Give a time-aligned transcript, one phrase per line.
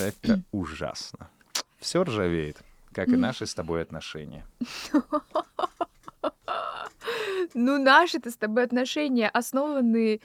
[0.00, 1.28] Это ужасно.
[1.78, 2.58] Все ржавеет,
[2.92, 4.46] как и наши с тобой отношения.
[7.54, 10.20] Ну, наши-то с тобой отношения основаны,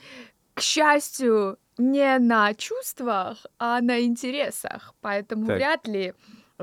[0.54, 4.94] к счастью, не на чувствах, а на интересах.
[5.00, 5.56] Поэтому Так.
[5.56, 6.14] вряд ли.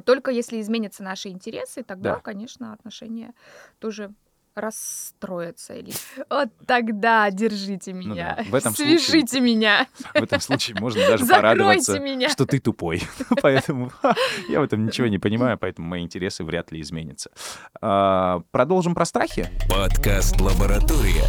[0.05, 2.19] Только если изменятся наши интересы, тогда, Да.
[2.19, 3.33] конечно, отношения
[3.79, 4.13] тоже
[4.55, 5.73] расстроятся.
[5.73, 5.93] Или
[6.29, 11.01] вот тогда держите Ну меня, да, в этом случае- свяжите меня, В этом случае можно
[11.01, 12.29] даже закройте порадоваться, меня.
[12.29, 13.01] что ты тупой.
[13.41, 13.91] Поэтому
[14.49, 17.31] я в этом ничего не понимаю, поэтому мои интересы вряд ли изменятся.
[17.81, 19.49] А, Продолжим про страхи?
[19.69, 21.25] Подкаст «Лаборатория».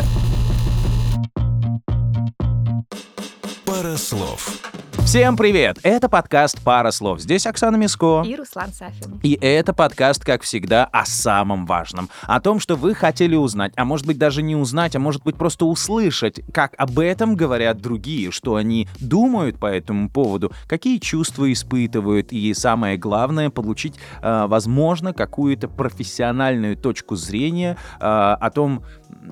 [3.64, 4.73] Пара слов.
[5.04, 5.78] Всем привет!
[5.82, 7.20] Это подкаст «Пара слов».
[7.20, 8.22] Здесь Оксана Миско.
[8.26, 9.20] И Руслан Сафин.
[9.22, 12.08] И это подкаст, как всегда, о самом важном.
[12.22, 15.36] О том, что вы хотели узнать, а может быть даже не узнать, а может быть
[15.36, 21.52] просто услышать, как об этом говорят другие, что они думают по этому поводу, какие чувства
[21.52, 28.83] испытывают, и самое главное, получить, э, возможно, какую-то профессиональную точку зрения э, о том,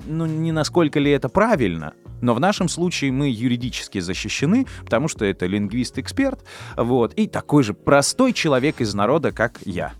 [0.05, 1.93] ну, не насколько ли это правильно,
[2.23, 6.43] но в нашем случае мы юридически защищены, потому что это лингвист-эксперт,
[6.77, 9.93] вот, и такой же простой человек из народа, как я.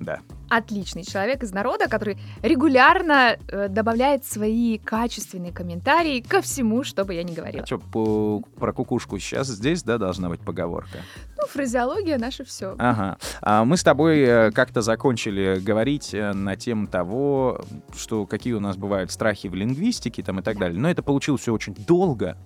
[0.00, 0.20] Да.
[0.50, 7.14] Отличный человек из народа, который регулярно э, добавляет свои качественные комментарии ко всему, что бы
[7.14, 7.62] я ни говорила.
[7.62, 10.98] А что, по- про кукушку сейчас здесь, да, должна быть поговорка?
[11.36, 12.74] Ну, фразеология наше все.
[12.78, 13.18] Ага.
[13.42, 17.60] А мы с тобой э, как-то закончили говорить э, на тему того,
[17.96, 20.60] что какие у нас бывают страхи в лингвистике там и так Да.
[20.66, 20.80] далее.
[20.80, 22.38] Но это получилось все очень долго.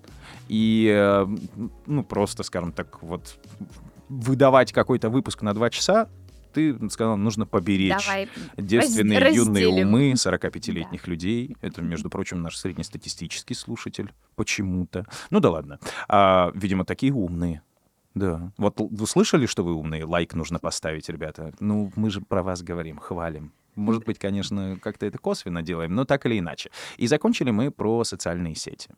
[0.49, 1.27] И, э,
[1.87, 3.39] ну, просто, скажем так, вот
[4.09, 6.09] выдавать какой-то выпуск на два часа,
[6.53, 8.05] ты сказал, нужно поберечь.
[8.07, 8.29] Давай.
[8.57, 9.89] Девственные раз- юные разделим.
[9.89, 11.57] умы 45-летних людей.
[11.61, 14.13] Это, между прочим, наш среднестатистический слушатель.
[14.37, 15.07] Почему-то.
[15.31, 15.79] Ну да ладно.
[16.09, 17.63] А, видимо, такие умные.
[18.15, 18.53] Да.
[18.59, 20.05] Вот вы слышали, что вы умные?
[20.05, 21.53] Лайк нужно поставить, ребята.
[21.61, 23.53] Ну, мы же про вас говорим, хвалим.
[23.75, 26.71] Может быть, конечно, как-то это косвенно делаем, но так или иначе.
[26.99, 28.91] И закончили мы про социальные сети.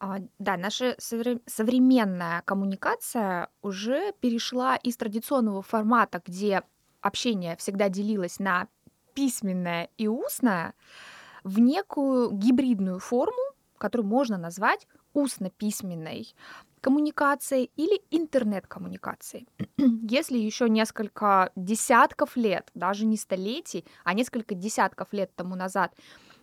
[0.00, 6.62] А, да, наша совре- современная коммуникация уже перешла из традиционного формата, где
[7.02, 8.68] общение всегда делилось на
[9.14, 10.72] письменное и устное,
[11.44, 13.42] в некую гибридную форму,
[13.76, 16.34] которую можно назвать устно-письменной
[16.80, 19.46] коммуникацией или интернет-коммуникацией.
[20.08, 25.94] Если еще несколько десятков лет, даже не столетий, а несколько десятков лет тому назад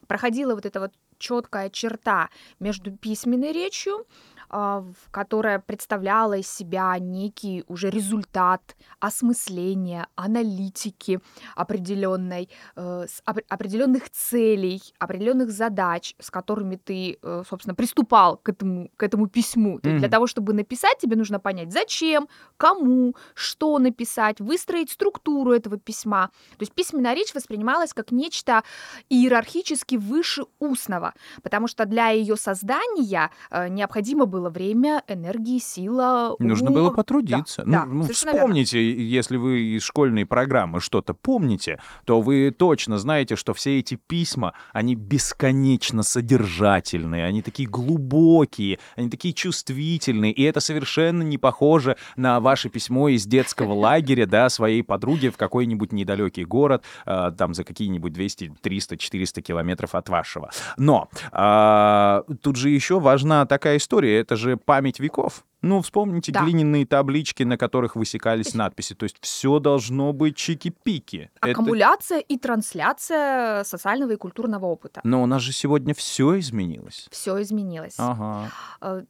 [0.08, 2.30] проходила вот эта вот четкая черта
[2.60, 4.06] между письменной речью,
[4.50, 11.20] а, которая представляла из себя некий уже результат осмысления, аналитики
[11.56, 19.04] определенной, э, определенных целей, определенных задач, с которыми ты, э, собственно, приступал к этому, к
[19.04, 19.80] этому письму.
[19.80, 25.52] То есть для того, чтобы написать, тебе нужно понять, зачем, кому, что написать, выстроить структуру
[25.52, 26.30] этого письма.
[26.52, 28.64] То есть письменная речь воспринималась как нечто
[29.10, 31.07] иерархически выше устного,
[31.44, 36.36] потому что для ее создания э, необходимо было время, энергия, сила.
[36.40, 36.76] Нужно ум.
[36.76, 37.64] было потрудиться.
[37.66, 38.40] да, ну, ну, совершенно верно.
[38.40, 43.96] вспомните, если вы из школьной программы что-то помните, то вы точно знаете, что все эти
[43.96, 51.98] письма, они бесконечно содержательные, они такие глубокие, они такие чувствительные, и это совершенно не похоже
[52.16, 57.54] на ваше письмо из детского лагеря, да, своей подруге в какой-нибудь недалекий город, э, там
[57.54, 60.50] за какие-нибудь 200, 300, 400 километров от вашего.
[60.78, 60.97] Но
[61.32, 65.44] а, тут же еще важна такая история, это же память веков.
[65.64, 66.44] Ну, вспомните Да.
[66.44, 68.94] глиняные таблички, на которых высекались надписи.
[68.94, 71.30] То есть все должно быть чики-пики.
[71.42, 75.02] Это- Аккумуляция и трансляция социального и культурного опыта.
[75.04, 77.08] Но у нас же сегодня все изменилось.
[77.12, 77.96] Все изменилось.
[77.98, 78.50] Ага.
[78.82, 79.06] Н-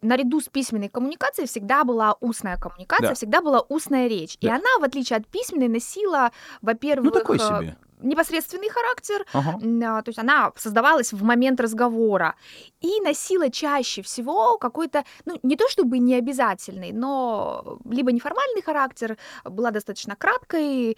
[0.00, 3.14] наряду с письменной коммуникацией всегда была устная коммуникация, Да.
[3.14, 4.36] всегда была устная речь.
[4.40, 4.54] И Да.
[4.54, 6.30] она, в отличие от письменной, носила,
[6.62, 7.76] во-первых, Ну, такой себе.
[8.00, 12.34] Непосредственный характер, а, то есть она создавалась в момент разговора
[12.80, 19.16] и носила чаще всего какой-то, ну, не то чтобы не обязательный, но либо неформальный характер,
[19.44, 20.96] была достаточно краткой,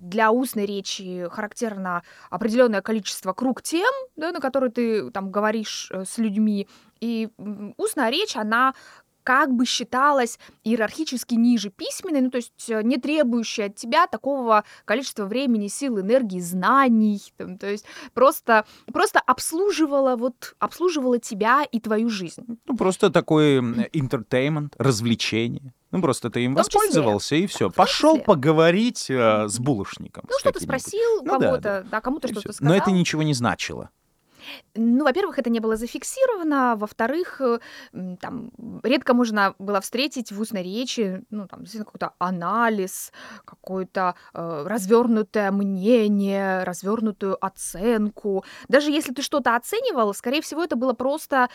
[0.00, 6.04] для устной речи характерно определенное количество круг тем, да, на которые ты там говоришь э,
[6.04, 6.66] с людьми,
[7.00, 7.28] и
[7.76, 8.74] устная речь, она
[9.22, 14.64] как бы считалась иерархически ниже письменной, ну то есть э, не требующая от тебя такого
[14.84, 17.84] количества времени, сил, энергии, знаний, там, то есть
[18.14, 22.58] просто, просто обслуживала вот обслуживала тебя и твою жизнь.
[22.66, 25.72] Ну, просто такой entertainment, развлечение.
[25.90, 26.62] Ну, просто ты им числе.
[26.62, 27.70] воспользовался, и все.
[27.70, 30.24] Пошел поговорить э, с булочником.
[30.28, 32.72] Ну что-то спросил Ну да, кого-то, да, кому-то что-то сказал.
[32.72, 33.90] Но это ничего не значило.
[34.74, 37.58] Ну, во-первых, это не было зафиксировано, во-вторых, э,
[38.20, 38.50] там
[38.82, 43.12] редко можно было встретить в устной речи, ну, там, какой-то анализ,
[43.44, 48.44] какое-то э, развернутое мнение, развернутую оценку.
[48.68, 51.48] Даже если ты что-то оценивал, скорее всего, это было просто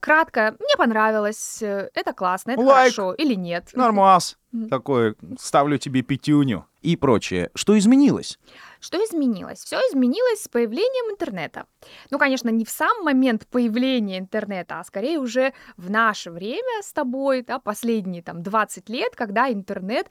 [0.00, 2.94] кратко, мне понравилось, э, это классно, это Лайк.
[2.94, 3.70] хорошо или нет.
[3.74, 4.38] Нормас.
[4.68, 7.50] Такое, ставлю тебе пятюню и прочее.
[7.54, 8.38] Что изменилось?
[8.82, 9.60] Что изменилось?
[9.60, 11.66] Все изменилось с появлением интернета.
[12.10, 16.92] Ну, конечно, не в сам момент появления интернета, а скорее уже в наше время с
[16.92, 20.08] тобой, да, последние там 20 лет, когда интернет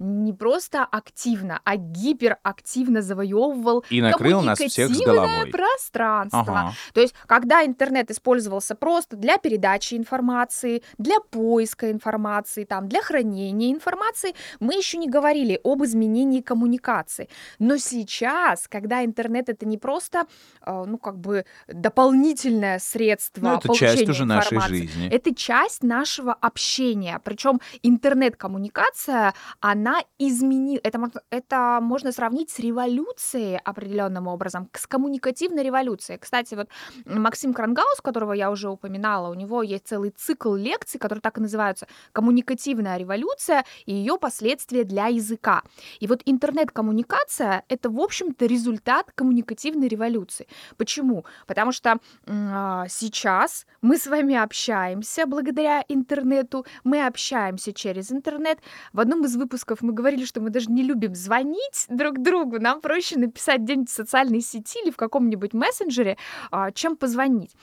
[0.00, 5.50] не просто активно, а гиперактивно завоевывал И накрыл нас всех с головой.
[5.50, 6.40] пространство.
[6.40, 6.72] Ага.
[6.94, 13.70] То есть, когда интернет использовался просто для передачи информации, для поиска информации, там, для хранения
[13.72, 17.28] информации, мы еще не говорили об изменении коммуникации.
[17.58, 20.24] Но сейчас, когда интернет это не просто,
[20.64, 25.08] э, ну, как бы дополнительное средство Ну, это получения часть уже нашей информации, жизни.
[25.10, 27.20] это часть нашего общения.
[27.22, 30.80] Причем интернет-коммуникация, она изменила...
[30.82, 36.18] Это, можно- это можно сравнить с революцией определенным образом, с коммуникативной революцией.
[36.18, 36.68] Кстати, вот
[37.04, 41.40] Максим Крангаус, которого я уже упоминала, у него есть целый цикл лекций, которые так и
[41.40, 45.62] называются «Коммуникативная революция и ее последствия для языка».
[46.00, 50.46] И вот интернет-коммуникация— это, в общем-то, результат коммуникативной революции.
[50.76, 51.24] Почему?
[51.46, 58.58] Потому что а, сейчас мы с вами общаемся благодаря интернету, мы общаемся через интернет.
[58.92, 62.80] В одном из выпусков мы говорили, что мы даже не любим звонить друг другу, нам
[62.80, 66.16] проще написать где-нибудь в социальной сети или в каком-нибудь мессенджере,
[66.50, 67.54] а, чем позвонить.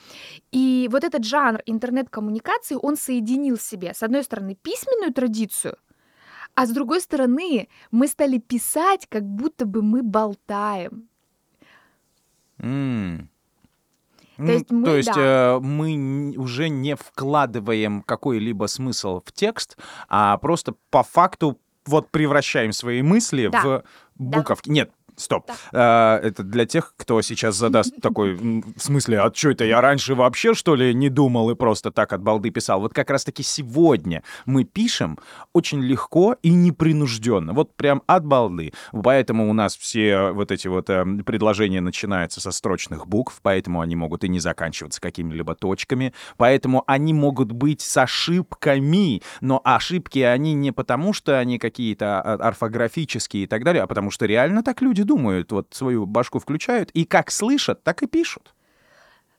[0.52, 5.76] И вот этот жанр интернет-коммуникации, он соединил в себе, с одной стороны, письменную традицию,
[6.54, 11.08] а с другой стороны, мы стали писать, как будто бы мы болтаем.
[12.60, 13.28] М.
[14.36, 15.56] То Ну, есть мы, то есть, да.
[15.56, 19.76] э, мы уже не вкладываем какой-либо смысл в текст,
[20.08, 23.62] а просто по факту вот превращаем свои мысли Да.
[23.62, 24.38] в Да.
[24.38, 24.68] буковки.
[24.70, 25.50] Нет, стоп.
[25.72, 26.20] Да.
[26.20, 30.14] Э, это для тех, кто сейчас задаст такой, в смысле, а что это, я раньше
[30.14, 32.80] вообще, что ли, не думал и просто так от балды писал?
[32.80, 35.18] Вот как раз-таки сегодня мы пишем
[35.52, 38.72] очень легко и непринужденно, вот прям от балды.
[38.92, 43.96] Поэтому у нас все вот эти вот э, предложения начинаются со строчных букв, поэтому они
[43.96, 50.54] могут и не заканчиваться какими-либо точками, поэтому они могут быть с ошибками, но ошибки они
[50.54, 54.80] не потому, что они какие-то а, орфографические и так далее, а потому что реально так
[54.82, 58.54] люди думают, вот свою башку включают, и как слышат, так и пишут.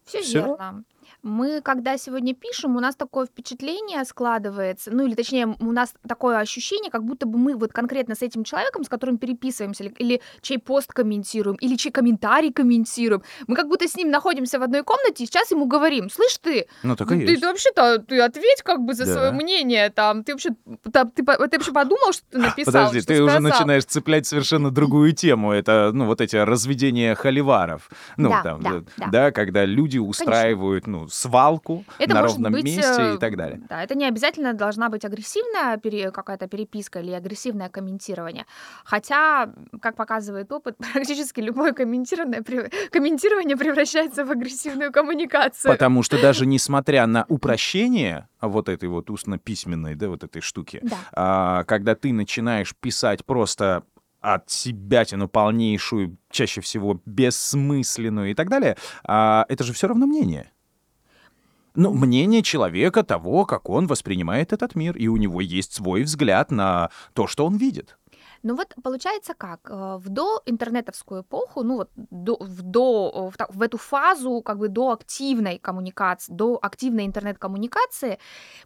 [0.04, 0.42] Все Всё.
[0.48, 0.84] верно.
[1.24, 6.38] Мы, когда сегодня пишем, у нас такое впечатление складывается, ну или точнее, у нас такое
[6.40, 10.22] ощущение, как будто бы мы вот конкретно с этим человеком, с которым переписываемся, или, или
[10.42, 14.84] чей пост комментируем, или чей комментарий комментируем, мы как будто с ним находимся в одной
[14.84, 18.82] комнате и сейчас ему говорим, слышь ты, Ну, так ты, ты вообще-то, ты ответь как
[18.82, 19.14] бы за Да.
[19.14, 20.50] свое мнение, там, ты вообще,
[20.92, 23.50] там, ты, по- ты вообще подумал, что ты написал, Подожди, что ты уже сказал?
[23.52, 25.52] начинаешь цеплять совершенно другую тему.
[25.52, 27.90] Это, ну, вот эти разведения холиваров.
[28.18, 29.08] Ну, Да, там, да, да, да.
[29.12, 33.62] да, когда люди устраивают, ну, свалку Это на ровном быть, месте э, и так далее.
[33.70, 38.46] Да, это не обязательно должна быть агрессивная пере- какая-то переписка или агрессивное комментирование.
[38.84, 39.52] Хотя,
[39.82, 45.72] как показывает опыт, практически любое комментирование, прев- комментирование превращается в агрессивную коммуникацию.
[45.72, 50.98] Потому что даже несмотря на упрощение вот этой вот устно-письменной, да, вот этой штуки, Да.
[51.14, 53.84] а, когда ты начинаешь писать просто
[54.22, 60.52] от себятину полнейшую, чаще всего бессмысленную и так далее, а, это же все равно мнение.
[61.76, 66.52] Ну, мнение человека того, как он воспринимает этот мир, и у него есть свой взгляд
[66.52, 67.98] на то, что он видит.
[68.44, 73.48] Ну вот получается как, э, в доинтернетовскую эпоху, ну вот до, в, до, в, та-
[73.50, 78.18] в эту фазу как бы до активной коммуникации, до активной интернет-коммуникации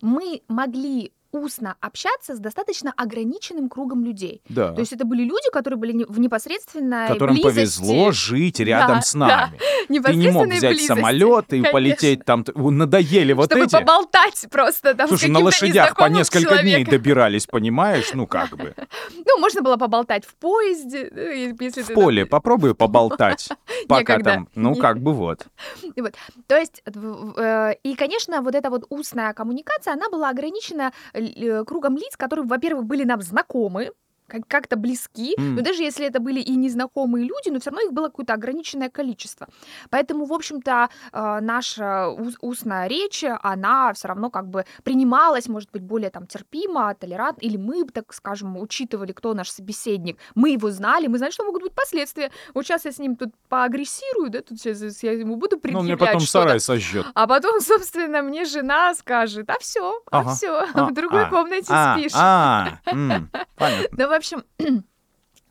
[0.02, 4.42] мы могли устно общаться с достаточно ограниченным кругом людей.
[4.48, 4.72] Да.
[4.74, 7.80] То есть это были люди, которые были в непосредственной Которым близости.
[7.80, 9.20] повезло жить рядом Да, с да.
[9.20, 9.60] нами.
[10.04, 10.88] Ты не мог взять близости.
[10.88, 11.72] самолет и Конечно.
[11.72, 12.46] полететь там.
[12.56, 13.72] Надоели вот чтобы эти.
[13.72, 16.92] поболтать просто там Слушай, на лошадях по несколько дней человеком.
[16.92, 18.12] добирались, понимаешь?
[18.14, 18.74] Ну как бы.
[19.26, 23.50] Ну, можно было поболтать в поезде, и если В поле попробую поболтать.
[23.88, 25.48] Пока там, ну как бы вот.
[25.96, 26.14] И вот,
[26.48, 31.23] то есть, в- э, и, конечно, вот эта вот устная коммуникация, она была ограничена э,
[31.66, 33.92] кругом лиц, которые, во-первых, были нам знакомы,
[34.28, 35.56] как-то близки, М.
[35.56, 38.90] но даже если это были и незнакомые люди, но все равно их было какое-то ограниченное
[38.90, 39.48] количество.
[39.90, 45.70] Поэтому, в общем-то, э, наша ус- устная речь, она все равно как бы принималась, может
[45.72, 50.18] быть, более там терпимо, толерантно, или мы, так скажем, учитывали, кто наш собеседник.
[50.36, 52.32] Мы его знали, мы знали, что могут быть последствия.
[52.54, 55.86] Вот сейчас я с ним тут поагрессирую, да, тут сейчас я ему буду Ну, предъявлять
[55.86, 57.06] мне потом сарай сожжет.
[57.14, 60.34] А потом, собственно, мне жена скажет, а все, а Ага.
[60.36, 62.12] все, А, в другой а, комнате А, спишь.
[62.16, 63.98] а, м, понятно.
[64.14, 64.44] В общем,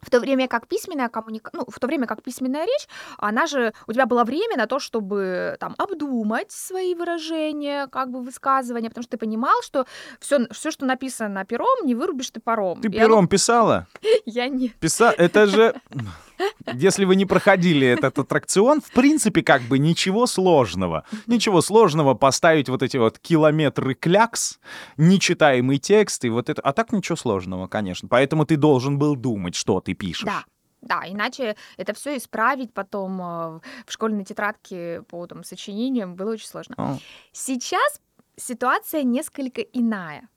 [0.03, 1.51] в то время как письменная коммуника...
[1.53, 2.87] ну, в то время как письменная речь,
[3.19, 8.23] она же у тебя было время на то, чтобы там обдумать свои выражения, как бы
[8.23, 9.85] высказывания, потому что ты понимал, что
[10.21, 12.81] все, все что написано пером, не вырубишь ты паром.
[12.81, 13.89] Ты И оно- пером писала?
[14.27, 14.69] Я не.
[14.69, 15.13] Писа...
[15.17, 15.75] Это же...
[16.73, 21.05] Если вы не проходили этот аттракцион, в принципе, как бы ничего сложного.
[21.27, 24.59] Ничего сложного поставить вот эти вот километры клякс,
[24.97, 26.63] нечитаемый текст и вот это.
[26.63, 28.09] А так ничего сложного, конечно.
[28.09, 30.25] Поэтому ты должен был думать, что ты пишешь.
[30.25, 30.45] Да.
[30.83, 36.49] Да, иначе это все исправить потом э, в школьной тетрадке по там, сочинениям было очень
[36.49, 36.75] сложно.
[36.77, 36.99] О,
[37.33, 38.01] Сейчас
[38.37, 40.29] ситуация несколько иная.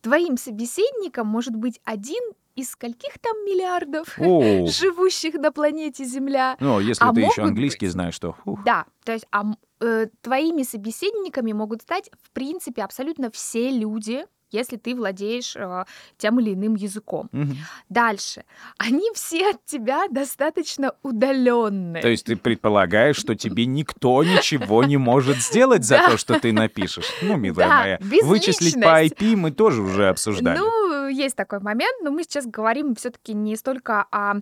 [0.00, 2.22] Твоим собеседником может быть один
[2.56, 4.66] из скольких там миллиардов О.
[4.66, 6.56] живущих на планете Земля.
[6.60, 7.92] Ну, если А ты еще английский быть.
[7.92, 8.36] знаешь, то...
[8.64, 9.44] Да, то есть а,
[9.80, 15.84] э, твоими собеседниками могут стать, в принципе, абсолютно все люди, если ты владеешь э,
[16.18, 17.28] тем или иным языком.
[17.32, 17.56] Мгм.
[17.88, 18.44] Дальше.
[18.76, 22.02] Они все от тебя достаточно удаленные.
[22.02, 26.52] То есть ты предполагаешь, что тебе никто ничего не может сделать за то, что ты
[26.52, 27.06] напишешь.
[27.22, 29.02] Ну, милая моя, вычислить по.
[29.02, 30.58] IP мы тоже уже обсуждали.
[30.58, 34.34] Ну, есть такой момент, но мы сейчас говорим все-таки не столько о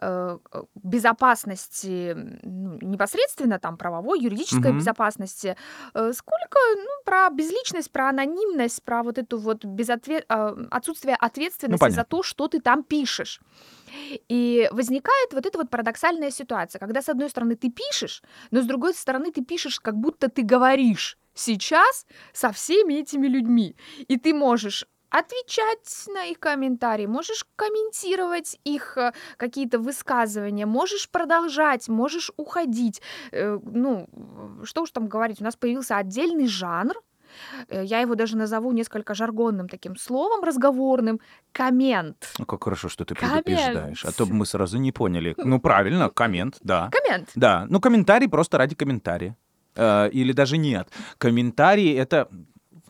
[0.00, 4.78] э, э, безопасности ну, непосредственно там правовой, юридической Мгм.
[4.78, 5.56] безопасности,
[5.94, 11.80] э, сколько ну, про безличность, про анонимность, про вот эту вот безотве- э, отсутствие ответственности
[11.90, 12.04] за понятно.
[12.04, 13.40] то, что ты там пишешь.
[14.28, 18.66] И возникает вот эта вот парадоксальная ситуация, когда с одной стороны ты пишешь, но с
[18.66, 23.76] другой стороны ты пишешь, как будто ты говоришь сейчас со всеми этими людьми.
[24.08, 31.88] И ты можешь отвечать на их комментарии, можешь комментировать их э, какие-то высказывания, можешь продолжать,
[31.88, 33.02] можешь уходить.
[33.32, 36.94] Э, Ну, э, что уж там говорить, у нас появился отдельный жанр,
[37.70, 41.20] я его даже назову несколько жаргонным таким словом разговорным,
[41.52, 42.32] коммент.
[42.38, 43.44] Ну, как хорошо, что ты Коммент.
[43.44, 45.34] предупреждаешь, а то бы мы сразу не поняли.
[45.36, 46.90] Ну, правильно, коммент, да.
[46.90, 47.30] Коммент.
[47.34, 49.36] Да, ну комментарий просто ради комментария.
[49.76, 50.88] Или даже нет.
[51.18, 52.28] Комментарий— это...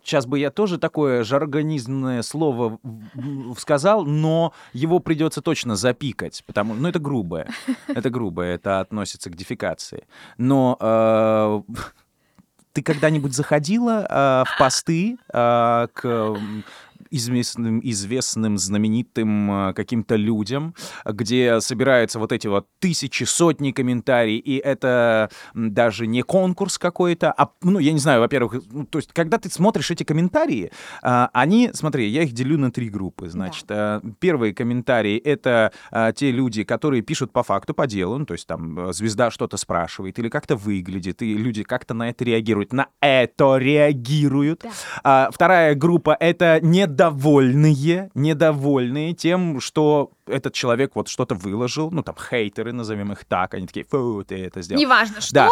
[0.03, 2.79] Сейчас бы я тоже такое жаргонизмное слово
[3.57, 7.49] сказал, но его придется точно запикать, потому ну это грубое,
[7.89, 10.07] это грубое, это относится к дефекации.
[10.37, 11.63] Но э,
[12.73, 16.37] ты когда-нибудь заходила э, в посты э, к
[17.11, 20.75] известным, известным, знаменитым э, каким-то людям,
[21.05, 27.51] где собираются вот эти вот тысячи, сотни комментариев, и это даже не конкурс какой-то, а,
[27.63, 30.71] ну, я не знаю, во-первых, ну, то есть, когда ты смотришь эти комментарии,
[31.03, 36.13] а, они, смотри, я их делю на три группы, значит, а, первые комментарии— это а,
[36.13, 39.57] те люди, которые пишут по факту, по делу, ну, то есть, там, э, звезда что-то
[39.57, 44.61] спрашивает или как-то выглядит, и люди как-то на это реагируют, на это реагируют.
[44.63, 44.71] Да.
[45.05, 46.59] А, вторая группа— это
[46.99, 53.55] недовольные, недовольные тем, что этот человек вот что-то выложил, ну, там, хейтеры, назовем их так,
[53.55, 54.81] они такие, фу, ты это сделал.
[54.81, 55.49] Неважно, что, Да.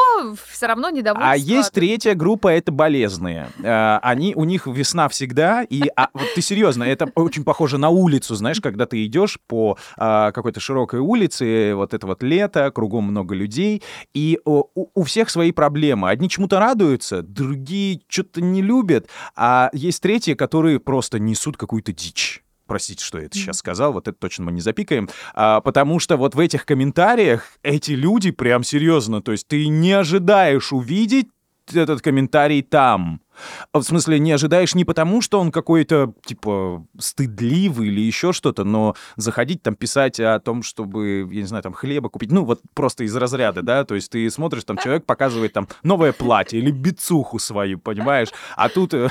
[0.49, 1.31] все равно недовольство.
[1.33, 3.49] А есть третья группа, это болезные.
[3.63, 7.89] Э, Они, у них весна всегда, и а, вот ты серьезно, это очень похоже на
[7.89, 13.05] улицу, знаешь, когда ты идешь по а, какой-то широкой улице, вот это вот лето, кругом
[13.05, 13.83] много людей,
[14.15, 16.09] и у, у всех свои проблемы.
[16.11, 22.43] Одни чему-то радуются, другие что-то не любят, а есть третьи, которые просто несут какую-то дичь.
[22.67, 26.17] Простите, что я это сейчас сказал, вот это точно мы не запикаем, А, потому что
[26.17, 31.29] вот в этих комментариях эти люди прям серьезно, то есть ты не ожидаешь увидеть
[31.73, 33.21] этот комментарий там.
[33.73, 38.95] В смысле, не ожидаешь не потому, что он какой-то, типа, стыдливый или еще что-то, но
[39.17, 43.05] заходить там писать о том, чтобы, я не знаю, там, хлеба купить, ну, вот просто
[43.05, 47.39] из разряда, да, то есть ты смотришь, там, человек показывает там новое платье или бицуху
[47.39, 49.09] свою, понимаешь, а тут э,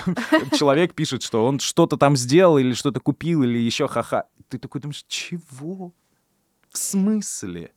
[0.58, 4.26] человек пишет, что он что-то там сделал или что-то купил или еще ха-ха.
[4.50, 5.94] Ты такой думаешь, чего?
[6.70, 7.72] В смысле?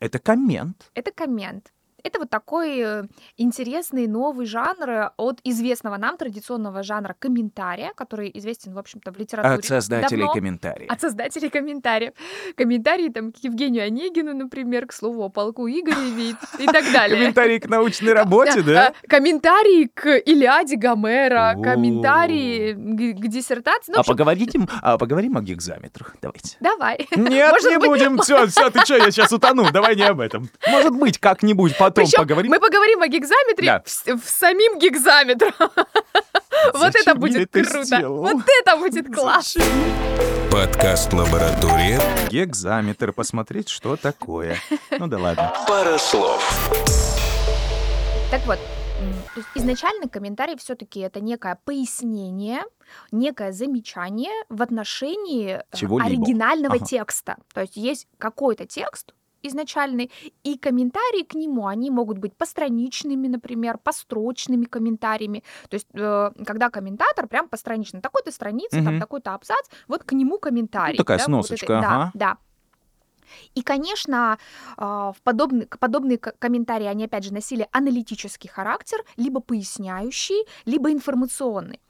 [0.00, 0.90] Это коммент.
[0.94, 1.72] Это коммент.
[2.08, 3.04] Это вот такой э,
[3.36, 9.56] интересный новый жанр от известного нам традиционного жанра комментария, который известен, в общем-то, в литературе
[9.56, 10.32] От создателей давно.
[10.32, 10.90] комментариев.
[10.90, 12.14] От создателей комментариев.
[12.56, 17.18] Комментарии там к Евгению Онегину, например, к слову о полку Игореве и, так далее.
[17.18, 23.92] Комментарий к научной работе, Да, а, Комментарии к Илиаде Гомера, комментарии к, диссертации.
[23.92, 26.16] Ну, А поговорим, а поговорим о гигзаметрах.
[26.22, 26.56] Давайте.
[26.60, 27.06] давай.
[27.14, 28.16] Нет, не будем.
[28.20, 29.70] Все, все, ты что, я сейчас утону.
[29.70, 30.48] Давай не об этом.
[30.68, 32.50] Может быть, как-нибудь потом Причем поговорим.
[32.50, 33.82] мы поговорим о гигзаметре Да.
[33.84, 35.52] в, в самим гигзаметре.
[36.74, 37.84] Вот это будет это круто.
[37.84, 38.22] сделал?
[38.22, 39.62] Вот это будет классно.
[40.50, 42.00] Подкаст «Лаборатория».
[42.30, 44.56] Гекзаметр, посмотреть, что такое.
[44.98, 45.52] Ну да ладно.
[45.68, 46.42] Пара слов.
[48.32, 48.58] Так вот,
[49.54, 52.62] изначально комментарий все-таки это некое пояснение,
[53.12, 56.08] некое замечание в отношении э, Чего-либо.
[56.10, 56.84] оригинального Ага.
[56.84, 57.36] текста.
[57.54, 60.10] То есть есть какой-то текст изначальный,
[60.44, 65.42] и комментарии к нему, они могут быть постраничными, например, построчными комментариями.
[65.68, 69.00] То есть, э, когда комментатор прям постранично, такой-то страницы, там Мгм.
[69.00, 70.98] такой-то абзац, вот к нему комментарий.
[70.98, 72.10] Ну, такая да, вот сносочка, это- ага.
[72.14, 72.38] Да, да.
[73.54, 74.38] И, конечно,
[74.76, 81.80] а, в подобные, подобные комментарии, они, опять же, носили аналитический характер, либо поясняющий, либо информационный.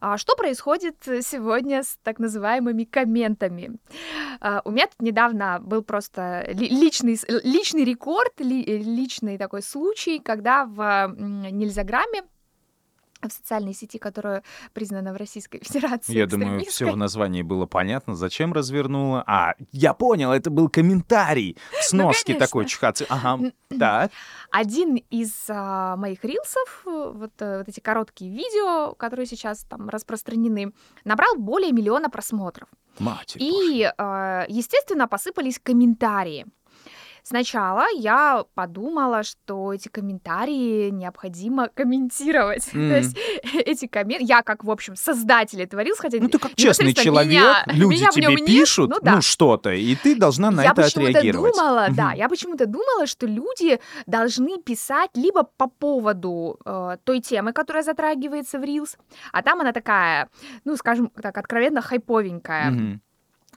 [0.00, 3.78] А Что происходит э, сегодня с так называемыми комментами?
[4.40, 10.18] А, У меня тут недавно был просто ли- личный, личный рекорд, э, личный такой случай,
[10.18, 12.22] когда в Нельзяграме
[13.28, 18.14] в социальной сети, которая признана в Российской Федерации Я думаю, все в названии было понятно,
[18.14, 19.22] зачем развернула.
[19.26, 21.56] А, я понял, это был комментарий.
[21.80, 23.06] В сноске Ну, такой чхацы.
[23.08, 24.10] Ага, так.
[24.50, 30.72] Один из а, моих рилсов, вот, э, вот эти короткие видео, которые сейчас там распространены,
[31.04, 32.68] набрал более миллиона просмотров.
[32.98, 36.46] Матерь И, э, естественно, посыпались комментарии.
[37.24, 42.64] Сначала я подумала, что эти комментарии необходимо комментировать.
[42.72, 42.94] То Мгм.
[42.96, 43.16] есть
[43.54, 44.24] эти комменты...
[44.24, 48.00] Я, как, в общем, создатель этого рилса, хотя Ну, ты как честный человек, меня- люди
[48.00, 49.20] меня тебе нет, пишут, ну ну, да.
[49.20, 51.52] что-то, и ты должна на я это отреагировать.
[51.54, 52.16] думала, да, Мгм.
[52.18, 58.58] я почему-то думала, что люди должны писать либо по поводу э, той темы, которая затрагивается
[58.58, 58.96] в Reels,
[59.32, 60.28] а там она такая,
[60.64, 62.70] ну, скажем так, откровенно хайповенькая.
[62.70, 63.00] Мгм.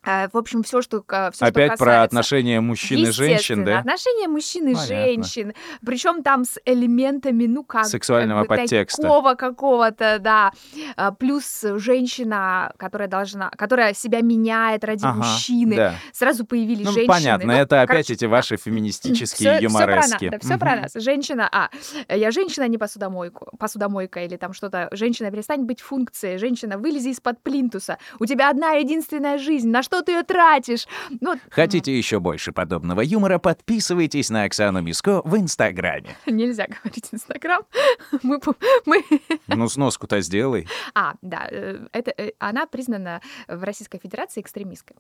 [0.06, 3.64] Э, в общем, все, что, ка- всё, что Опять про касается- отношения мужчин и женщин,
[3.66, 3.80] да?
[3.80, 4.96] Отношения мужчин и Понятно.
[4.96, 5.54] женщин.
[5.86, 7.86] Причем там с элементами, ну как...
[7.86, 9.02] Сексуального как бы подтекста.
[9.02, 10.52] Такого какого-то, да.
[10.96, 13.50] А, Плюс женщина, которая должна...
[13.52, 15.76] Которая себя меняет ради Ага, мужчины.
[15.76, 15.96] да.
[16.14, 17.08] Сразу появились Ну, женщины.
[17.14, 20.30] понятно, Ну, это опять короче, эти ваши феминистические Всё- всё про нас, юморески.
[20.30, 20.92] да, все про нас.
[20.96, 21.70] Женщина, а,
[22.14, 24.90] я женщина, а не посудомойку, посудомойка или там что-то.
[24.92, 26.38] Женщина, перестань быть функцией.
[26.38, 27.98] Женщина, вылези из-под плинтуса.
[28.20, 29.70] У тебя одна единственная жизнь.
[29.70, 30.88] На что ты ее тратишь?
[31.22, 36.16] Ну, Хотите еще больше подобного юмора, подписывайтесь на Оксану Миско в Инстаграме.
[36.26, 37.64] нельзя говорить Инстаграм.
[38.24, 38.40] Мы,
[38.86, 39.04] мы...
[39.48, 40.68] Ну, сноску-то сделай.
[40.94, 44.98] А, да, э, это, э, она признана в Российской Федерации экстремистской.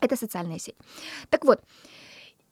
[0.00, 0.76] Это социальная сеть.
[1.28, 1.60] Так вот,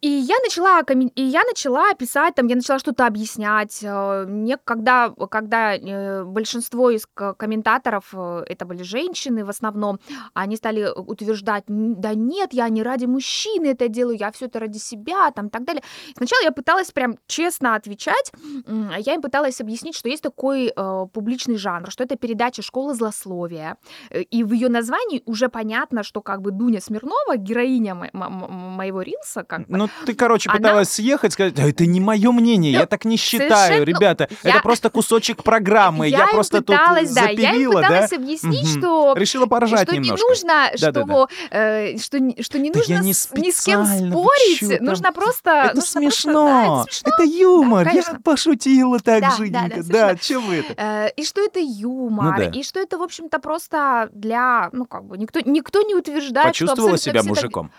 [0.01, 0.81] и я начала,
[1.15, 3.79] и я начала писать, там, я начала что-то объяснять.
[3.83, 7.07] э, Мне, когда, когда э, большинство из
[7.37, 9.99] комментаторов, э, это были женщины в основном,
[10.33, 14.59] они стали утверждать, «Н- да нет, я не ради мужчины это делаю, я все это
[14.59, 15.81] ради себя, там, так далее.
[16.15, 18.31] Сначала я пыталась прям честно отвечать,
[18.67, 22.93] м, я им пыталась объяснить, что есть такой э, публичный жанр, что это передача «Школа
[22.93, 23.77] злословия»,
[24.11, 28.47] и в ее названии уже понятно, что как бы Дуня Смирнова, героиня мо- мо- мо-
[28.47, 32.31] моего рилса, как бы, Ну, ты, короче, Она- пыталась съехать, сказать, «Да это не мое
[32.31, 34.27] мнение, я так не считаю, совершенно- ребята.
[34.43, 37.87] я- Это просто кусочек программы, я, им просто тут пыталась, да, я им запилила, да?
[37.87, 38.79] пыталась объяснить, Мгм.
[38.79, 40.15] что Решила поржать что немножко.
[40.25, 41.05] не нужно, Да-да-да.
[41.05, 43.13] что, э, что, что не Да нужно я не ни
[43.51, 44.85] с кем спорить, чё там?
[44.85, 45.49] нужно просто...
[45.51, 46.33] Это нужно просто- смешно.
[46.45, 47.13] да, это смешно.
[47.13, 47.85] Это юмор.
[47.85, 49.83] Да, я пошутила так, Да, да, Женька.
[49.83, 50.73] да, Да, чё вы это?
[50.77, 52.59] Э, И что это юмор, Ну да.
[52.59, 56.65] и что это, в общем-то, просто для, ну, как бы, никто, никто не утверждает, что
[56.65, 57.71] Почувствовала абсолютно себя все так- мужиком?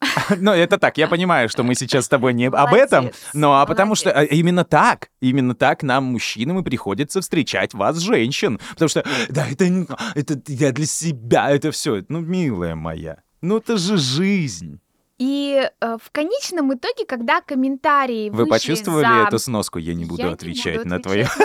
[0.36, 3.66] Ну, это так, я понимаю, что мы сейчас с тобой не об этом, но а
[3.66, 8.58] потому что а, именно так, именно так нам, мужчинам, и приходится встречать вас, женщин.
[8.70, 12.04] Потому что, да, это, не- это я для себя, это все.
[12.08, 14.80] Ну, милая моя, ну это же жизнь.
[15.18, 19.78] И э, в конечном итоге, когда комментарии Вы почувствовали за- эту сноску?
[19.78, 21.26] Я не буду Я не отвечать буду на твою.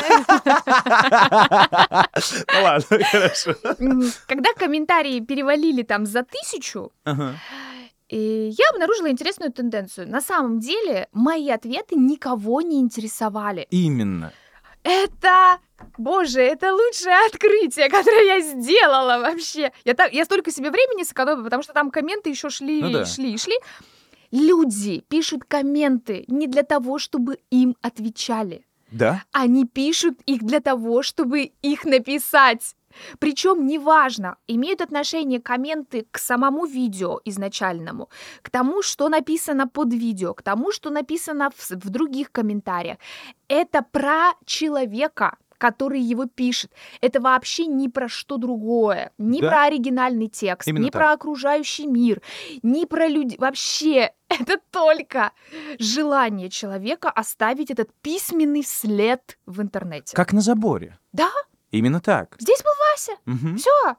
[2.54, 3.54] Ну ладно, хорошо.
[4.28, 6.94] Когда комментарии перевалили там за тысячу.
[8.10, 10.08] И я обнаружила интересную тенденцию.
[10.10, 13.68] На самом деле мои ответы никого не интересовали.
[13.72, 14.32] Именно.
[14.84, 15.58] Это,
[15.98, 19.72] боже, это лучшее открытие, которое я сделала вообще.
[19.84, 23.06] Я, так, я столько себе времени сэкономила, потому что там комменты еще шли, Ну да.
[23.06, 23.56] шли, шли.
[24.32, 28.66] Люди пишут комменты не для того, чтобы им отвечали.
[28.92, 29.24] Да?
[29.32, 32.76] Они пишут их для того, чтобы их написать.
[33.20, 38.10] Причем неважно, имеют отношение комменты к самому видео изначальному,
[38.42, 42.98] к тому, что написано под видео, к тому, что написано в, в других комментариях.
[43.48, 46.72] Это про человека, который его пишет.
[47.02, 49.12] Это вообще ни про что другое.
[49.18, 49.50] Ни Да.
[49.50, 51.02] про оригинальный текст, Именно ни так.
[51.02, 52.22] про окружающий мир,
[52.62, 53.38] ни про людей.
[53.38, 55.32] Вообще, это только
[55.80, 60.16] желание человека оставить этот письменный след в интернете.
[60.16, 61.00] Как на заборе.
[61.14, 61.32] Да,
[61.78, 62.36] Именно так.
[62.40, 63.12] здесь был Вася.
[63.26, 63.58] Мгм.
[63.58, 63.96] Все,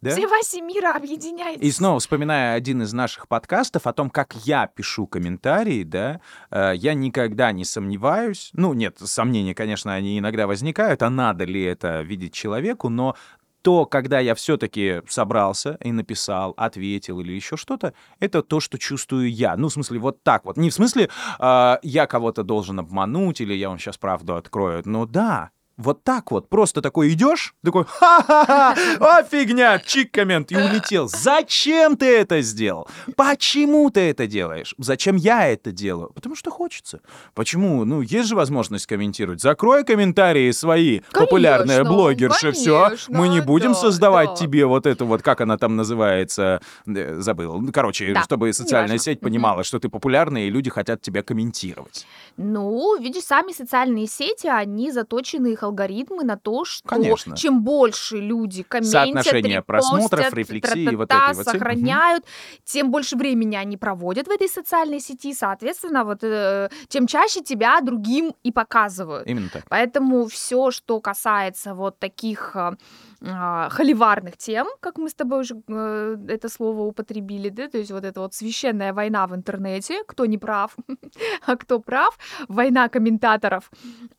[0.00, 0.10] Да?
[0.10, 1.64] все Васи мира объединяются.
[1.64, 6.72] И снова вспоминая один из наших подкастов о том, как я пишу комментарии, да, э,
[6.76, 8.50] я никогда не сомневаюсь.
[8.52, 13.16] Ну, нет, сомнения, конечно, они иногда возникают, а надо ли это видеть человеку, но
[13.62, 19.32] то, когда я все-таки собрался и написал, ответил или еще что-то, это то, что чувствую
[19.32, 19.56] я.
[19.56, 20.58] Ну, в смысле, вот так вот.
[20.58, 24.82] Не в смысле, э, я кого-то должен обмануть или я вам сейчас правду открою.
[24.84, 30.56] Но да, вот так вот, просто такой идешь, такой, ха-ха-ха, о, фигня, чик коммент, и
[30.56, 31.08] улетел.
[31.08, 32.88] Зачем ты это сделал?
[33.16, 34.74] Почему ты это делаешь?
[34.78, 36.12] Зачем я это делаю?
[36.14, 37.00] Потому что хочется.
[37.34, 37.84] Почему?
[37.84, 39.40] Ну, есть же возможность комментировать.
[39.40, 42.92] Закрой комментарии свои, популярная Конечно, блогерша, все.
[43.08, 44.36] Мы не будем да, создавать да.
[44.36, 47.60] тебе вот это вот, как она там называется, э, забыл.
[47.60, 52.06] Ну, Короче, Да, чтобы социальная сеть понимала, что ты популярная, и люди хотят тебя комментировать.
[52.36, 57.36] Ну, видишь, сами социальные сети, они заточены, их алгоритмы на то, что Конечно.
[57.36, 62.24] чем больше люди комментят, Соотношение просмотров, репостят, рефлексии, вот этой вот сохраняют,
[62.64, 67.80] тем больше времени они проводят в этой социальной сети, соответственно, вот э, тем чаще тебя
[67.80, 69.26] другим и показывают.
[69.26, 69.64] Именно так.
[69.68, 72.76] Поэтому все, что касается вот таких а,
[73.22, 77.90] а, холиварных тем, как мы с тобой уже э, это слово употребили, да, то есть
[77.90, 80.76] вот эта вот священная война в интернете, кто не прав,
[81.46, 83.70] а кто прав, война комментаторов,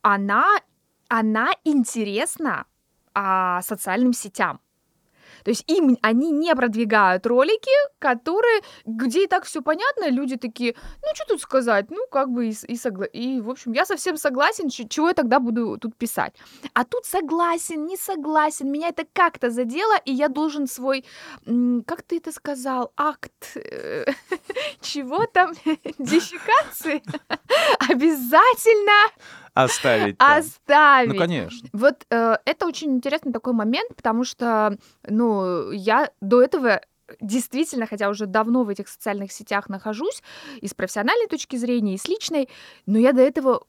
[0.01, 0.45] она,
[1.07, 2.65] она интересна
[3.13, 4.59] а, социальным сетям.
[5.43, 10.75] То есть им они не продвигают ролики, которые, где и так все понятно, люди такие,
[11.03, 14.17] ну что тут сказать, ну как бы и, и, согла- и в общем я совсем
[14.17, 16.33] согласен, чего я тогда буду тут писать.
[16.73, 21.05] А тут согласен, не согласен, меня это как-то задело, и я должен свой,
[21.85, 24.05] как ты это сказал, акт э,
[24.81, 25.53] чего там,
[25.99, 27.03] дефекации
[27.87, 29.11] обязательно
[29.55, 30.17] Оставить.
[30.17, 30.39] там.
[30.39, 31.13] оставить.
[31.13, 31.69] Ну, конечно.
[31.73, 36.81] Вот э, это очень интересный такой момент, потому что, ну, я до этого
[37.21, 40.21] действительно, хотя уже давно в этих социальных сетях нахожусь,
[40.59, 42.49] и с профессиональной точки зрения, и с личной,
[42.85, 43.65] но я до этого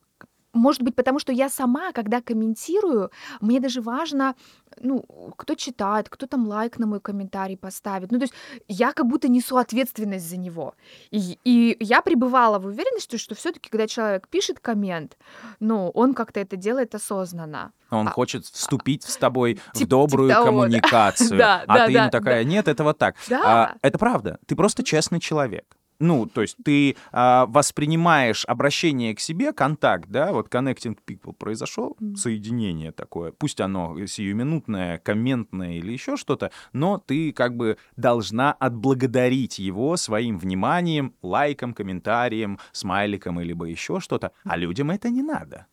[0.57, 4.35] может быть, потому что я сама, когда комментирую, мне даже важно,
[4.81, 5.03] ну,
[5.37, 8.11] кто читает, кто там лайк на мой комментарий поставит.
[8.11, 8.33] Ну, то есть
[8.67, 10.75] я как будто несу ответственность за него.
[11.11, 15.17] И, и я пребывала в уверенности, что все-таки, когда человек пишет коммент,
[15.59, 17.71] ну, он как-то это делает осознанно.
[17.89, 20.63] Он А- хочет вступить с тобой в Тип- добрую типа того, да.
[20.63, 21.37] коммуникацию.
[21.37, 23.15] Да, а да, ты да, ему такая, нет, это вот так.
[23.31, 24.39] А, это правда.
[24.45, 25.76] Ты просто честный человек.
[25.99, 31.97] Ну, то есть ты а, воспринимаешь обращение к себе, контакт, да, вот connecting people произошел,
[32.15, 39.59] соединение такое, пусть оно сиюминутное, комментное или еще что-то, но ты как бы должна отблагодарить
[39.59, 45.65] его своим вниманием, лайком, комментарием, смайликом, либо еще что-то, а людям это не надо.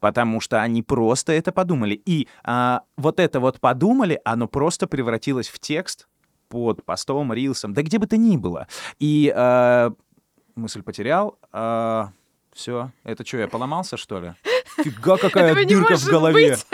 [0.00, 2.00] Потому что они просто это подумали.
[2.06, 6.08] И а, вот это вот подумали, оно просто превратилось в текст
[6.48, 8.66] под постом, рилсом, да где бы то ни было.
[8.98, 9.92] И а,
[10.54, 11.38] мысль потерял.
[12.52, 14.34] все, это что, я поломался, что ли?
[14.82, 16.50] Фига, какая дырка в голове.
[16.50, 16.66] быть.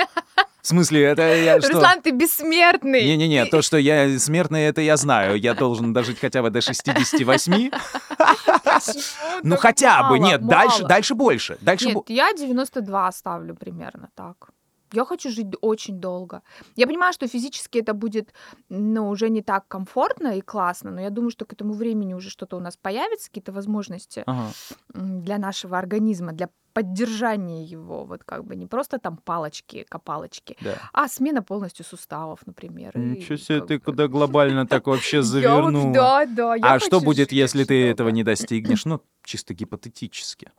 [0.65, 1.75] В смысле, это я что?
[1.75, 3.05] Руслан, ты бессмертный.
[3.05, 5.39] Не-не-не, то, что я смертный, это я знаю.
[5.39, 7.71] Я должен дожить хотя бы до 68.
[7.71, 11.59] Почему Ну хотя бы, нет, дальше, больше.
[11.61, 14.54] Дальше Нет, я 92 ставлю примерно так.
[14.95, 16.43] Я хочу жить очень долго.
[16.77, 18.33] Я понимаю, что физически это будет,
[18.69, 22.31] ну, уже не так комфортно и классно, но я думаю, что к этому времени уже
[22.31, 24.53] что-то у нас появится, какие-то возможности Ага.
[24.95, 30.75] для нашего организма, для поддержания его, вот как бы не просто там палочки, копалочки, Да.
[30.93, 32.97] а смена полностью суставов, например.
[32.99, 35.23] Ничего себе, ты бы- куда глобально так вообще
[35.73, 35.93] завернула.
[35.95, 36.55] Да, да.
[36.63, 38.85] А что будет, если ты этого не достигнешь?
[38.85, 40.51] Ну, чисто гипотетически.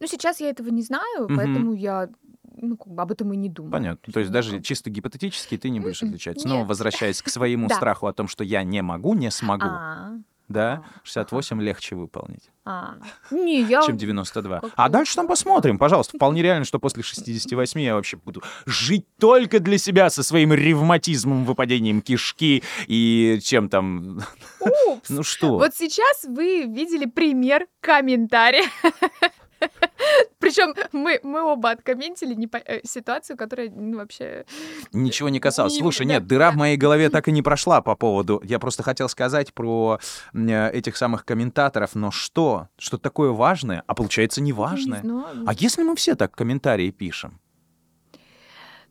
[0.00, 2.08] Ну, сейчас я этого не знаю, поэтому я
[2.56, 3.72] ну, как бы об этом и не думаю.
[3.72, 4.12] Понятно.
[4.12, 5.98] То есть даже чисто гипотетически ты не будешь.
[5.98, 6.68] Снова нет.
[6.68, 9.66] возвращаясь к своему страху о том, что я не могу, не смогу.
[9.66, 10.12] А,
[10.48, 10.84] Да?
[11.04, 12.96] 68 легче выполнить, А,
[13.30, 13.82] не, я...
[13.82, 14.60] чем 92.
[14.60, 16.16] как А дальше там посмотрим, пожалуйста.
[16.16, 21.44] Вполне реально, что после 68 я вообще буду жить только для себя со своим ревматизмом,
[21.44, 24.20] выпадением кишки и чем там...
[24.60, 25.10] Упс.
[25.10, 25.58] Ну что?
[25.58, 28.64] Вот сейчас вы видели пример комментария.
[30.52, 34.44] Причем мы, мы оба откомментили не по- э, ситуацию, которая ну, вообще...
[34.92, 35.74] Ничего не касалось.
[35.74, 38.40] Не- Слушай, нет, дыра в моей голове так и не прошла по поводу...
[38.44, 39.98] Я просто хотел сказать про
[40.34, 42.68] э, этих самых комментаторов, но что?
[42.76, 45.00] Что такое важное, а получается не важное?
[45.02, 45.46] Не.
[45.46, 47.40] А если мы все так комментарии пишем?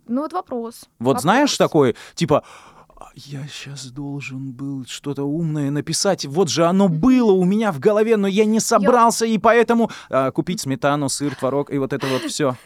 [0.08, 0.90] Ну вот вопрос.
[1.00, 1.70] Вот знаешь Вопрос.
[1.70, 2.71] такой, типа, «А
[3.16, 8.18] я сейчас должен был что-то умное написать, вот же оно было у меня в голове,
[8.18, 12.24] но я не собрался, и поэтому а, купить сметану, сыр, творог и вот это вот
[12.24, 12.56] все.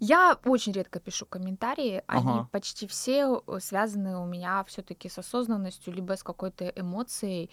[0.00, 2.48] Я очень редко пишу комментарии, они Ага.
[2.52, 7.50] почти все э, связаны у меня все-таки с осознанностью, либо с какой-то эмоцией,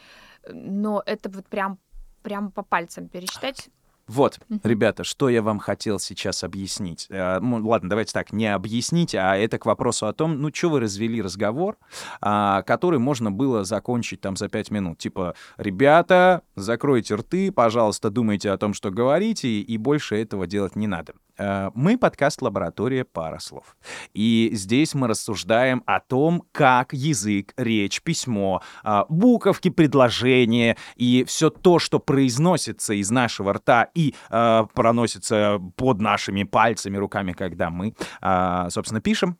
[0.47, 1.79] но это вот прям,
[2.21, 3.69] прям по пальцам пересчитать.
[4.07, 7.07] Вот, ребята, что я вам хотел сейчас объяснить.
[7.09, 10.69] Э, ну, ладно, давайте так, не объяснить, а это к вопросу о том, ну, что
[10.69, 11.77] вы развели разговор,
[12.21, 14.99] а, который можно было закончить там за пять минут.
[14.99, 20.85] Типа, ребята, закройте рты, пожалуйста, думайте о том, что говорите, и больше этого делать не
[20.85, 21.13] надо.
[21.37, 23.75] Э, Мы подкаст «Лаборатория пара слов».
[24.13, 31.49] И здесь мы рассуждаем о том, как язык, речь, письмо, а, буковки, предложения и все
[31.49, 37.95] то, что произносится из нашего рта и а, проносится под нашими пальцами, руками, когда мы,
[38.21, 39.37] а, собственно, пишем,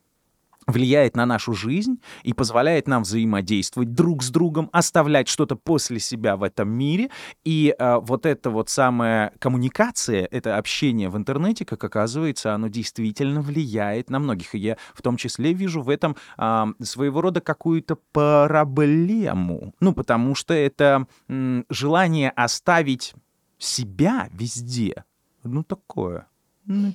[0.68, 6.38] влияет на нашу жизнь и позволяет нам взаимодействовать друг с другом, оставлять что-то после себя
[6.38, 7.10] в этом мире.
[7.44, 13.42] И а, вот эта вот самая коммуникация, это общение в интернете, как оказывается, оно действительно
[13.42, 14.56] влияет на многих.
[14.56, 19.74] И я в том числе вижу в этом а, своего рода какую-то проблему.
[19.80, 23.14] Ну, потому что это м, желание оставить
[23.58, 25.04] себя везде.
[25.44, 26.28] Ну, такое.
[26.66, 26.94] ну,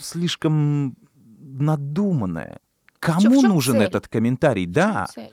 [0.00, 0.96] слишком
[1.58, 2.58] надуманное.
[2.98, 3.84] Кому чём нужен цель?
[3.84, 4.66] этот комментарий?
[4.66, 5.06] Да.
[5.14, 5.32] Цель.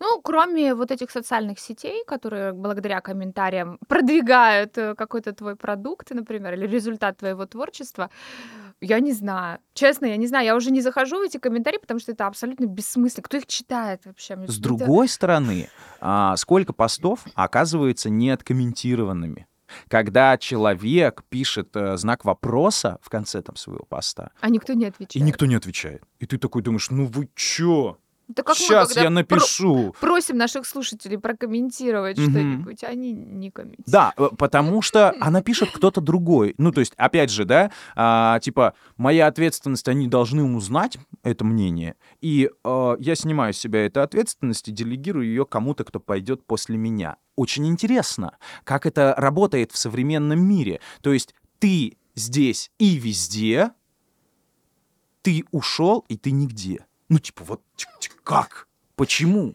[0.00, 6.54] Ну, кроме вот этих социальных сетей, которые благодаря комментариям продвигают э, какой-то твой продукт, например,
[6.54, 8.10] или результат твоего творчества,
[8.80, 9.58] я не знаю.
[9.72, 10.44] Честно, я не знаю.
[10.44, 13.22] Я уже не захожу в эти комментарии, потому что это абсолютно бессмысленно.
[13.22, 14.36] Кто их читает вообще?
[14.36, 15.68] Мне С другой стороны,
[16.00, 19.46] а, сколько постов оказывается неоткомментированными?
[19.88, 24.88] Когда человек пишет э, знак вопроса в конце там своего поста, А никто не и
[24.88, 25.26] отвечает.
[25.26, 26.02] никто не отвечает.
[26.18, 27.98] И ты такой думаешь, ну вы чё?
[28.28, 29.94] Это как мы, Сейчас когда я про- напишу.
[30.00, 32.30] просим наших слушателей прокомментировать Мгм.
[32.30, 33.86] что-нибудь, а они не комментируют.
[33.86, 36.54] Да, э, потому что она пишет кто-то другой.
[36.56, 41.96] Ну, то есть, опять же, да, а, типа, моя ответственность, они должны узнать это мнение,
[42.22, 46.76] и э, я снимаю с себя эту ответственность и делегирую ее кому-то, кто пойдет после
[46.78, 47.16] меня.
[47.36, 50.80] Очень интересно, как это работает в современном мире.
[51.02, 53.72] То есть ты здесь и везде,
[55.22, 56.86] ты ушел, и ты нигде.
[57.08, 58.66] Ну, типа, вот чик-чик, как?
[58.96, 59.54] Почему?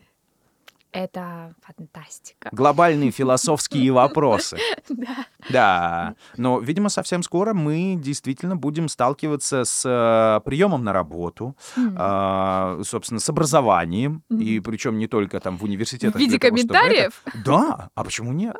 [0.91, 2.49] Это фантастика.
[2.51, 4.57] Глобальные философские вопросы.
[4.89, 5.25] Да.
[5.51, 11.55] Да, но, видимо, совсем скоро мы действительно будем сталкиваться с э, приемом на работу,
[11.95, 16.15] а, собственно, с образованием, и причем не только там в университетах.
[16.15, 17.21] В виде того, это- комментариев?
[17.45, 18.57] Да, а почему нет?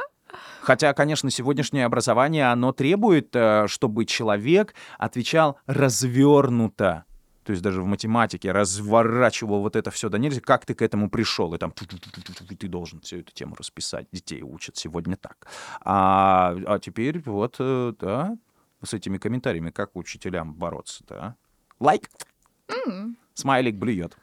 [0.61, 7.05] Хотя, конечно, сегодняшнее образование, оно требует, э, чтобы человек отвечал развернуто.
[7.49, 10.39] То есть даже в математике разворачивал вот это все до нельзя.
[10.39, 11.51] Как ты к этому пришел?
[11.55, 14.05] И там ты должен всю эту тему расписать.
[14.11, 15.47] Детей учат сегодня так.
[15.81, 18.37] А, а теперь вот, э, да,
[18.83, 21.35] с этими комментариями, как учителям бороться, да?
[21.79, 22.07] Лайк,
[22.85, 23.17] М.
[23.33, 24.15] смайлик блюет.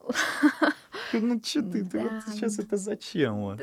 [1.12, 2.20] Ну что ты, ты вот Да.
[2.32, 3.34] сейчас это зачем?
[3.40, 3.60] Вот?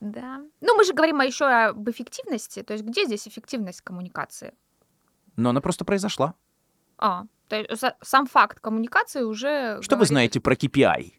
[0.00, 0.42] Да.
[0.62, 2.62] Ну, мы же говорим еще об эффективности.
[2.62, 4.54] То есть где здесь эффективность коммуникации?
[5.36, 6.34] Но она просто произошла.
[6.96, 9.78] А, то есть сам факт коммуникации уже...
[9.82, 11.12] Что вы говорит- знаете про KPI?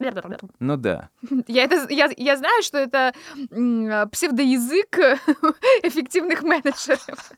[0.59, 1.09] Ну да.
[1.47, 3.13] Я, это, я, я знаю, что это
[3.51, 4.97] а, псевдоязык
[5.83, 7.31] эффективных менеджеров.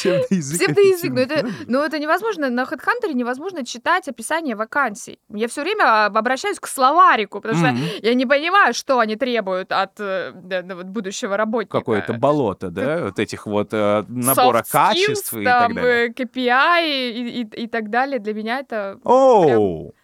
[0.00, 0.58] Псевдоязык.
[0.58, 1.10] Псевдоязык.
[1.12, 2.50] Но это, но это невозможно.
[2.50, 5.18] На HeadHunter невозможно читать описание вакансий.
[5.28, 7.84] Я все время об- обращаюсь к словарику, потому что Мгм.
[8.02, 11.78] я не понимаю, что они требуют от э, да, будущего работника.
[11.78, 16.08] Какое-то болото, да, вот этих вот э, набора skills, качеств и там, так далее.
[16.08, 18.18] э, KPI и, и- и так далее.
[18.18, 18.98] Для меня это...
[19.04, 19.94] Оу,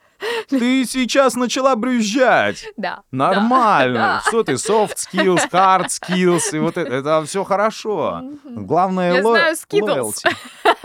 [0.48, 2.66] ты сейчас начала брюзжать.
[2.76, 3.02] Да.
[3.11, 3.98] Нормально.
[3.98, 4.22] Да.
[4.29, 8.22] Что ты, soft skills, hard skills, и вот это, это все хорошо.
[8.44, 10.37] Главное, Я ло- знаю loyalty.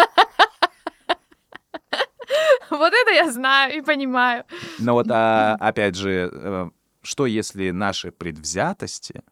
[2.69, 4.45] Вот это я знаю и понимаю.
[4.79, 6.69] Но вот, а, опять же, э,
[7.03, 9.23] Что если наши предвзятости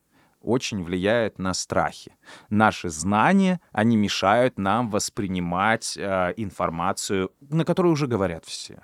[0.41, 2.15] очень влияют на страхи?
[2.49, 8.81] Наши знания, они мешают нам воспринимать э, информацию, на которую уже говорят все.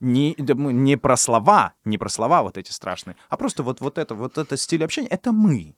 [0.00, 4.14] Не, не про слова, не про слова вот эти страшные, а просто вот, вот это,
[4.14, 5.74] вот это стиль общения, это мы.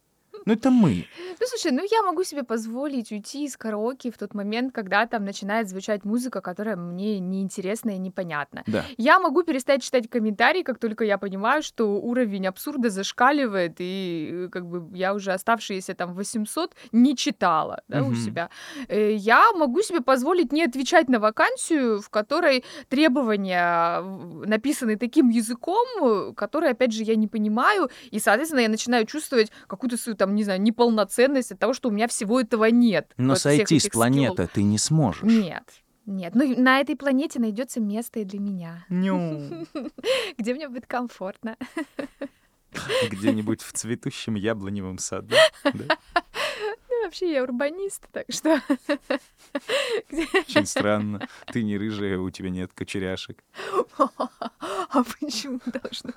[0.49, 1.07] Ну, это мы.
[1.41, 5.25] Ну, слушай, ну я могу себе позволить уйти из караоке в тот момент, когда там
[5.25, 8.63] начинает звучать музыка, которая мне неинтересна и непонятна.
[8.67, 8.85] Да.
[8.97, 14.49] Я могу перестать читать комментарии, как только я понимаю, что уровень абсурда зашкаливает, и э,
[14.51, 18.17] как бы я уже оставшиеся там 800 не читала да, у Мгм.
[18.17, 18.49] себя.
[18.89, 25.29] Э, Я могу себе позволить не отвечать на вакансию, в которой требования в- написаны таким
[25.31, 30.17] языком, э, который, опять же, я не понимаю, и, соответственно, я начинаю чувствовать какую-то свою,
[30.17, 33.13] там, не знаю, неполноценность от того, что у меня всего этого нет.
[33.17, 34.51] Но вот сойти с планеты скиллов.
[34.53, 35.23] ты не сможешь.
[35.23, 35.65] Нет.
[36.07, 39.67] Нет, ну на этой планете найдется место и для меня, Ню.
[40.39, 41.59] где мне будет комфортно.
[43.11, 45.35] Где-нибудь в цветущем яблоневом саду.
[45.65, 45.99] да?
[47.09, 48.61] Вообще я урбанист, так что...
[50.13, 51.27] Очень странно.
[51.51, 53.43] Ты не рыжая, у тебя нет кочеряшек.
[54.91, 56.13] А почему должно?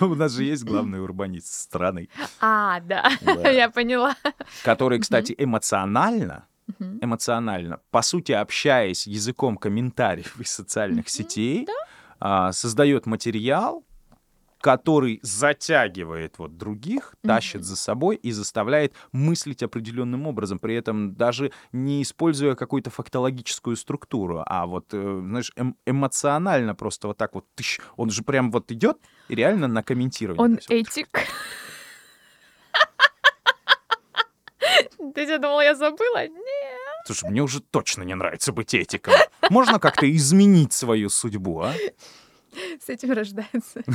[0.00, 2.10] Ну, у нас же есть главный урбанист страны,
[2.40, 3.10] А, да,
[3.50, 4.16] я поняла.
[4.64, 6.46] который, кстати, эмоционально,
[6.78, 11.66] эмоционально, по сути, общаясь языком комментариев из социальных сетей,
[12.18, 13.82] а, создает материал,
[14.60, 17.64] который затягивает вот других, тащит Мгм.
[17.64, 24.42] за собой и заставляет мыслить определенным образом, при этом даже не используя какую-то фактологическую структуру,
[24.46, 28.70] а вот, э, знаешь, эм- эмоционально просто вот так вот, тыщ, он же прям вот
[28.70, 30.44] идет и реально на комментирование.
[30.44, 31.08] Он этик.
[35.14, 36.26] Ты что, думала, я забыла?
[36.26, 36.36] Нет.
[37.06, 39.14] Слушай, мне уже точно не нравится быть этиком.
[39.48, 41.74] Можно как-то изменить свою судьбу, а?
[42.84, 43.82] С этим рождается.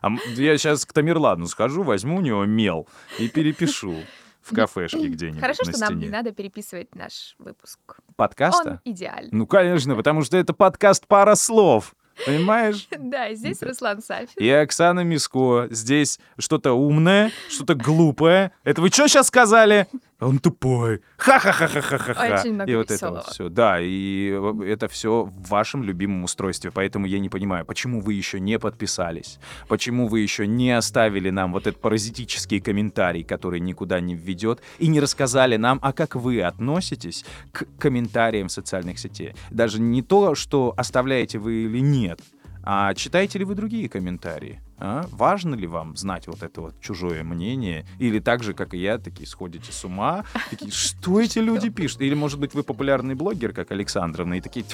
[0.00, 2.86] А я сейчас к Тамерлану схожу, возьму у него мел
[3.18, 3.96] и перепишу
[4.42, 6.12] в кафешке где-нибудь Хорошо, на что нам не стене.
[6.12, 7.78] надо переписывать наш выпуск.
[7.88, 8.80] Он Подкаста?
[8.84, 9.30] идеальный.
[9.32, 11.94] Ну, конечно, потому что это подкаст «Пара слов».
[12.26, 12.86] Понимаешь?
[12.98, 14.28] Да, здесь Руслан Сафин.
[14.36, 15.66] И Оксана Миско.
[15.70, 18.52] Здесь что-то умное, что-то глупое.
[18.62, 19.86] Это вы что сейчас сказали?
[20.24, 21.00] Он тупой.
[21.18, 22.40] Ха-ха-ха-ха-ха-ха.
[22.40, 23.14] Очень много И вот это весёлого.
[23.16, 23.48] вот все.
[23.48, 26.70] Да, и э, это все в вашем любимом устройстве.
[26.70, 31.52] Поэтому я не понимаю, почему вы еще не подписались, почему вы еще не оставили нам
[31.52, 36.40] вот этот паразитический комментарий, который никуда не введет, и не рассказали нам, а как вы
[36.42, 39.34] относитесь к комментариям в социальных сетей.
[39.50, 42.20] Даже не то, что оставляете вы или нет,
[42.66, 44.60] а читаете ли вы другие комментарии?
[44.78, 45.06] А?
[45.12, 47.86] Важно ли вам знать вот это вот чужое мнение?
[47.98, 50.24] Или так же, как и я, такие сходите с ума?
[50.50, 52.00] Такие, что эти люди пишут?
[52.00, 54.64] Или, может быть, вы популярный блогер, как Александровна, и такие,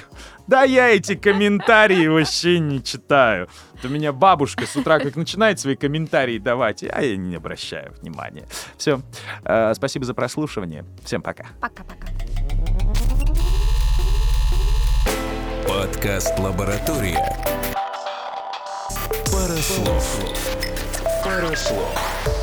[0.46, 3.48] да я эти комментарии вообще не читаю.
[3.72, 7.92] Вот У меня бабушка с утра как начинает свои комментарии давать, а я не обращаю
[8.00, 8.46] внимания.
[8.76, 9.00] Все.
[9.74, 10.85] Спасибо за прослушивание.
[11.05, 11.46] Всем пока.
[11.61, 12.10] Пока-пока.
[15.70, 17.33] Подкаст «Лаборатория».
[19.30, 20.18] Пара слов.
[21.22, 22.39] Пара слов.